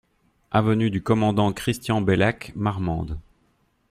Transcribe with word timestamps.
Avenue 0.49 0.89
du 0.89 1.03
Commandant 1.03 1.53
Christian 1.53 2.01
Baylac, 2.01 2.53
Marmande 2.55 3.19